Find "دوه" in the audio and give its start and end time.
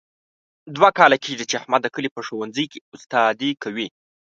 0.75-0.89